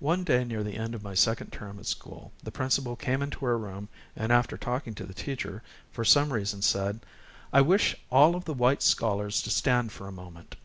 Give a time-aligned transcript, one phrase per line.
[0.00, 3.44] One day near the end of my second term at school the principal came into
[3.46, 6.98] our room and, after talking to the teacher, for some reason said:
[7.52, 10.56] "I wish all of the white scholars to stand for a moment."